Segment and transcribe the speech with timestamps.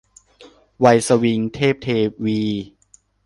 [0.83, 1.87] วัยสวิง- เทพเท
[2.25, 2.39] วี